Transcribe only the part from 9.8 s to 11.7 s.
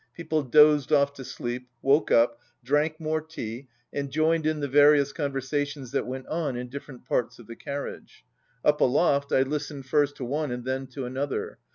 first to one and then to another.